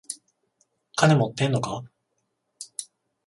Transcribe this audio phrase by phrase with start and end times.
[0.95, 1.83] 金持ってんのか？